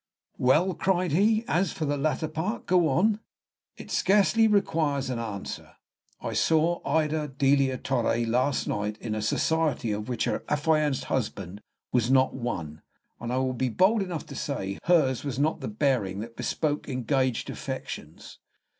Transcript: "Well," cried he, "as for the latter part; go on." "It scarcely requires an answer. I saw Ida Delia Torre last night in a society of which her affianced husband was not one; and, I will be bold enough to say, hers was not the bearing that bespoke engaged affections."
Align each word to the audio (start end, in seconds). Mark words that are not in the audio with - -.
"Well," 0.39 0.73
cried 0.73 1.11
he, 1.11 1.45
"as 1.47 1.71
for 1.73 1.85
the 1.85 1.95
latter 1.95 2.27
part; 2.27 2.65
go 2.65 2.89
on." 2.89 3.19
"It 3.77 3.91
scarcely 3.91 4.47
requires 4.47 5.11
an 5.11 5.19
answer. 5.19 5.73
I 6.19 6.33
saw 6.33 6.81
Ida 6.89 7.27
Delia 7.27 7.77
Torre 7.77 8.17
last 8.25 8.67
night 8.67 8.97
in 8.97 9.13
a 9.13 9.21
society 9.21 9.91
of 9.91 10.09
which 10.09 10.23
her 10.25 10.43
affianced 10.49 11.03
husband 11.03 11.61
was 11.93 12.09
not 12.09 12.33
one; 12.33 12.81
and, 13.19 13.31
I 13.31 13.37
will 13.37 13.53
be 13.53 13.69
bold 13.69 14.01
enough 14.01 14.25
to 14.25 14.35
say, 14.35 14.79
hers 14.85 15.23
was 15.23 15.37
not 15.37 15.61
the 15.61 15.67
bearing 15.67 16.19
that 16.21 16.35
bespoke 16.35 16.89
engaged 16.89 17.51
affections." 17.51 18.39